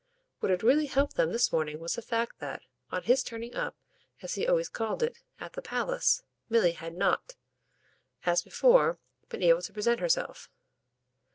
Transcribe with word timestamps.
What 0.39 0.49
had 0.49 0.63
really 0.63 0.87
helped 0.87 1.15
them 1.15 1.31
this 1.31 1.51
morning 1.51 1.77
was 1.79 1.93
the 1.93 2.01
fact 2.01 2.39
that, 2.39 2.63
on 2.89 3.03
his 3.03 3.21
turning 3.21 3.53
up, 3.53 3.77
as 4.23 4.33
he 4.33 4.47
always 4.47 4.67
called 4.67 5.03
it, 5.03 5.15
at 5.39 5.53
the 5.53 5.61
palace, 5.61 6.23
Milly 6.49 6.71
had 6.71 6.95
not, 6.95 7.35
as 8.25 8.41
before, 8.41 8.97
been 9.29 9.43
able 9.43 9.61
to 9.61 9.71
present 9.73 9.99
herself. 9.99 10.49